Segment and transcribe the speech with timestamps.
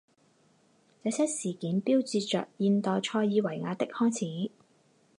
[1.03, 4.49] 这些事件标志着现代塞尔维亚的开始。